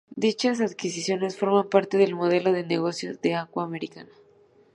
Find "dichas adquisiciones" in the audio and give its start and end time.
0.25-1.37